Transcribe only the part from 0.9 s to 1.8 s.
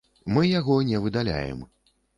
выдаляем.